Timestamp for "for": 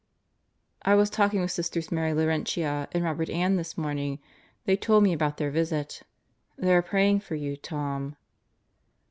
7.19-7.35